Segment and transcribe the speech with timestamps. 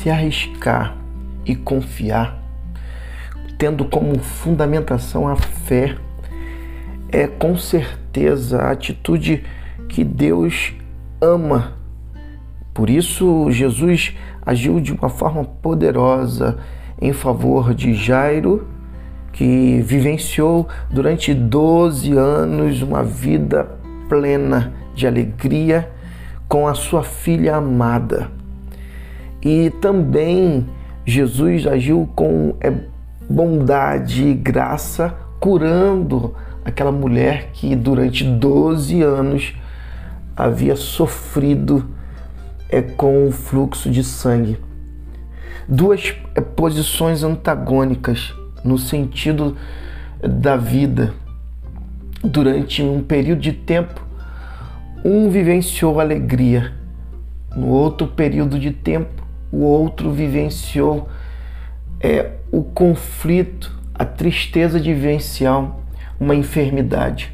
[0.00, 0.96] se arriscar
[1.44, 2.34] e confiar,
[3.58, 5.94] tendo como fundamentação a fé,
[7.12, 9.44] é com certeza a atitude
[9.90, 10.72] que Deus
[11.20, 11.74] ama.
[12.72, 14.16] Por isso, Jesus
[14.46, 16.58] agiu de uma forma poderosa
[16.98, 18.66] em favor de Jairo,
[19.34, 23.68] que vivenciou durante 12 anos uma vida
[24.08, 25.90] plena de alegria
[26.48, 28.39] com a sua filha amada.
[29.42, 30.66] E também
[31.06, 32.72] Jesus agiu com é,
[33.28, 39.54] bondade e graça, curando aquela mulher que durante 12 anos
[40.36, 41.86] havia sofrido
[42.68, 44.58] é, com o fluxo de sangue.
[45.68, 49.56] Duas é, posições antagônicas no sentido
[50.22, 51.14] da vida.
[52.22, 54.04] Durante um período de tempo,
[55.04, 56.72] um vivenciou alegria,
[57.56, 59.19] no outro período de tempo,
[59.52, 61.08] o outro vivenciou
[62.00, 65.76] é, o conflito, a tristeza de vivenciar
[66.18, 67.32] uma enfermidade.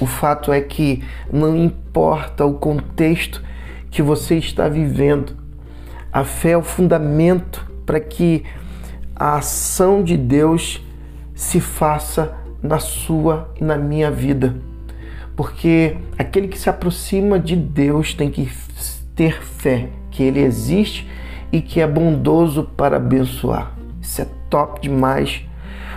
[0.00, 3.42] O fato é que não importa o contexto
[3.90, 5.36] que você está vivendo,
[6.12, 8.44] a fé é o fundamento para que
[9.14, 10.82] a ação de Deus
[11.34, 14.56] se faça na sua e na minha vida.
[15.36, 18.50] Porque aquele que se aproxima de Deus tem que
[19.14, 21.08] ter fé que Ele existe
[21.54, 23.72] e que é bondoso para abençoar.
[24.02, 25.44] Isso é top demais.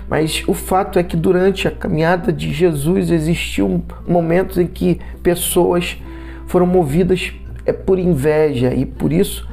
[0.08, 5.98] Mas o fato é que durante a caminhada de Jesus existiu momentos em que pessoas
[6.46, 7.34] foram movidas
[7.66, 9.50] é por inveja e por isso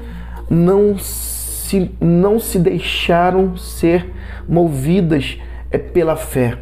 [0.50, 4.12] não se, não se deixaram ser
[4.47, 5.38] movidas
[5.70, 6.58] é pela fé.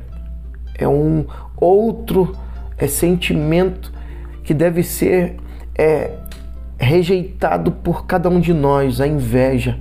[0.79, 1.27] É um
[1.57, 2.33] outro
[2.79, 3.93] é sentimento
[4.45, 5.35] que deve ser
[5.77, 6.13] é,
[6.83, 9.79] rejeitado por cada um de nós, a inveja.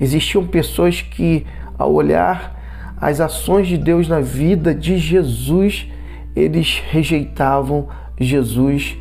[0.00, 1.46] Existiam pessoas que,
[1.76, 2.56] ao olhar
[3.00, 5.90] as ações de Deus na vida de Jesus,
[6.36, 7.88] eles rejeitavam
[8.20, 8.96] Jesus,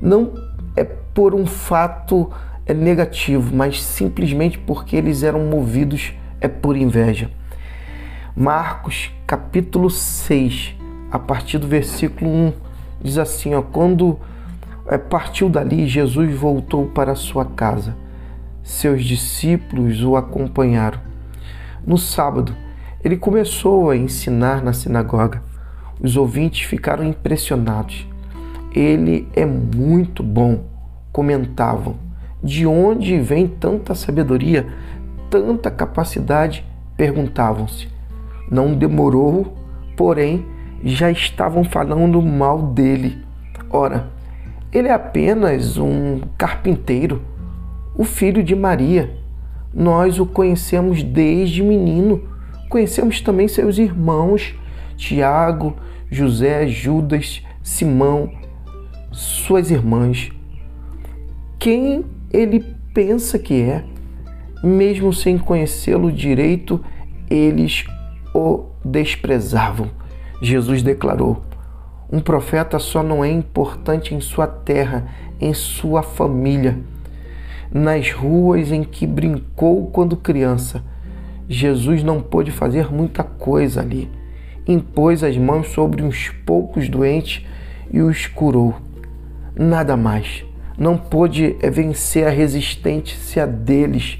[0.00, 0.32] não
[0.76, 2.30] é por um fato
[2.64, 7.30] é negativo, mas simplesmente porque eles eram movidos é por inveja.
[8.36, 10.74] Marcos capítulo 6,
[11.10, 12.52] a partir do versículo 1,
[13.02, 14.18] diz assim: ó, quando
[14.96, 17.96] partiu dali, Jesus voltou para sua casa.
[18.62, 21.00] Seus discípulos o acompanharam.
[21.86, 22.54] No sábado,
[23.04, 25.42] ele começou a ensinar na sinagoga.
[26.00, 28.06] Os ouvintes ficaram impressionados.
[28.72, 30.64] Ele é muito bom,
[31.12, 32.08] comentavam
[32.42, 34.66] de onde vem tanta sabedoria,
[35.30, 36.64] tanta capacidade?
[36.96, 37.88] Perguntavam-se.
[38.50, 39.56] Não demorou,
[39.96, 40.46] porém,
[40.84, 43.18] já estavam falando mal dele.
[43.70, 44.08] Ora,
[44.72, 47.22] ele é apenas um carpinteiro,
[47.94, 49.16] o filho de Maria.
[49.72, 52.22] Nós o conhecemos desde menino.
[52.68, 54.54] Conhecemos também seus irmãos,
[54.96, 55.76] Tiago,
[56.10, 58.30] José, Judas, Simão,
[59.10, 60.30] suas irmãs.
[61.58, 63.84] Quem ele pensa que é,
[64.62, 66.84] mesmo sem conhecê-lo direito,
[67.30, 67.84] eles
[68.34, 69.90] o desprezavam.
[70.42, 71.42] Jesus declarou:
[72.10, 75.08] Um profeta só não é importante em sua terra,
[75.40, 76.78] em sua família,
[77.72, 80.82] nas ruas em que brincou quando criança.
[81.48, 84.10] Jesus não pôde fazer muita coisa ali.
[84.66, 87.46] Impôs as mãos sobre uns poucos doentes
[87.90, 88.74] e os curou.
[89.54, 90.48] Nada mais
[90.78, 94.18] não pôde eh, vencer a resistência deles.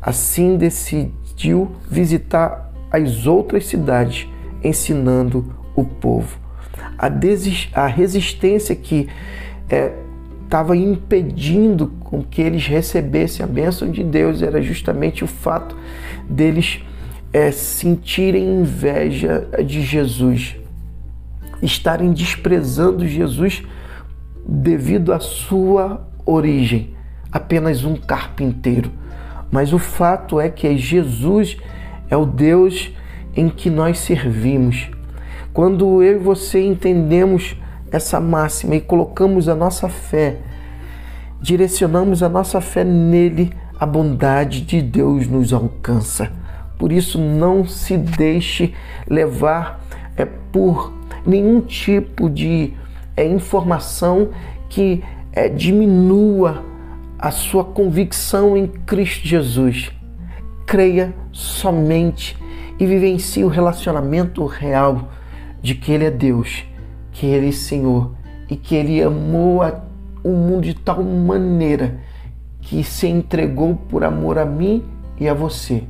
[0.00, 4.28] Assim decidiu visitar as outras cidades,
[4.64, 6.41] ensinando o povo.
[6.98, 7.10] A,
[7.82, 9.08] a resistência que
[10.44, 15.76] estava é, impedindo com que eles recebessem a bênção de Deus era justamente o fato
[16.28, 16.80] deles
[17.32, 20.56] é, sentirem inveja de Jesus,
[21.62, 23.62] estarem desprezando Jesus
[24.46, 26.94] devido à sua origem,
[27.30, 28.90] apenas um carpinteiro.
[29.50, 31.56] Mas o fato é que Jesus
[32.10, 32.90] é o Deus
[33.34, 34.90] em que nós servimos.
[35.52, 37.56] Quando eu e você entendemos
[37.90, 40.38] essa máxima e colocamos a nossa fé,
[41.40, 46.32] direcionamos a nossa fé nele, a bondade de Deus nos alcança.
[46.78, 48.72] Por isso, não se deixe
[49.06, 49.84] levar
[50.16, 50.92] é, por
[51.26, 52.72] nenhum tipo de
[53.14, 54.30] é informação
[54.70, 56.64] que é, diminua
[57.18, 59.92] a sua convicção em Cristo Jesus.
[60.66, 62.38] Creia somente
[62.80, 65.10] e vivencie o relacionamento real
[65.62, 66.64] de que Ele é Deus,
[67.12, 68.14] que Ele é Senhor
[68.50, 69.80] e que Ele amou a,
[70.22, 72.00] o mundo de tal maneira
[72.60, 74.84] que se entregou por amor a mim
[75.18, 75.84] e a você,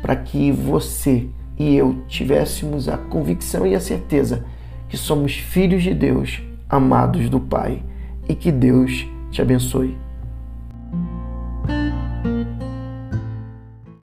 [0.00, 4.44] para que você e eu tivéssemos a convicção e a certeza
[4.88, 7.82] que somos filhos de Deus, amados do Pai,
[8.28, 10.05] e que Deus te abençoe.